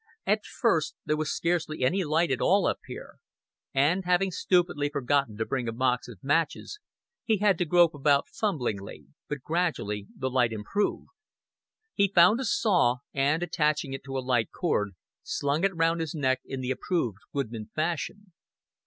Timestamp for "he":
7.23-7.37, 11.93-12.07